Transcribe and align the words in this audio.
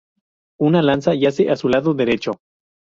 Una 0.59 0.81
lanza 0.81 1.13
yace 1.13 1.51
a 1.51 1.55
su 1.55 1.69
lado 1.69 1.93
derecho. 1.93 2.31